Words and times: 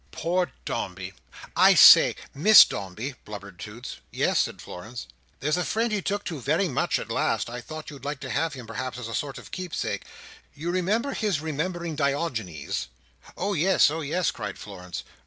"Poor 0.09 0.51
Dombey! 0.65 1.13
I 1.55 1.75
say! 1.75 2.15
Miss 2.33 2.65
Dombey!" 2.65 3.13
blubbered 3.23 3.59
Toots. 3.59 3.97
"Yes," 4.09 4.39
said 4.39 4.59
Florence. 4.59 5.05
"There's 5.41 5.57
a 5.57 5.63
friend 5.63 5.91
he 5.93 6.01
took 6.01 6.23
to 6.23 6.41
very 6.41 6.67
much 6.67 6.97
at 6.97 7.11
last. 7.11 7.51
I 7.51 7.61
thought 7.61 7.91
you'd 7.91 8.03
like 8.03 8.19
to 8.21 8.31
have 8.31 8.55
him, 8.55 8.65
perhaps, 8.65 8.97
as 8.97 9.07
a 9.07 9.13
sort 9.13 9.37
of 9.37 9.51
keepsake. 9.51 10.05
You 10.55 10.71
remember 10.71 11.13
his 11.13 11.39
remembering 11.39 11.95
Diogenes?" 11.95 12.87
"Oh 13.37 13.53
yes! 13.53 13.91
oh 13.91 14.01
yes" 14.01 14.31
cried 14.31 14.57
Florence. 14.57 15.03